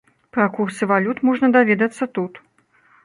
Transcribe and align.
Пра 0.35 0.45
курсы 0.55 0.83
валют 0.91 1.21
можна 1.29 1.47
даведацца 1.59 2.09
тут. 2.17 2.33